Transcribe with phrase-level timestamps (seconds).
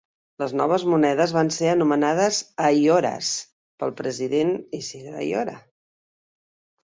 [0.41, 3.29] Les noves monedes van ser anomenades "ayoras"
[3.83, 5.55] pel president Isidro Ayora.